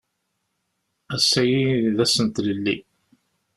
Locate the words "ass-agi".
1.15-1.67